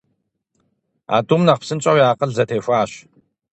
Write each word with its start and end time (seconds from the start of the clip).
А 1.15 1.17
тӏум 1.27 1.41
нэхъ 1.45 1.59
псынщӀэу 1.61 1.99
я 2.03 2.07
акъыл 2.11 2.31
зэтехуащ. 2.35 2.91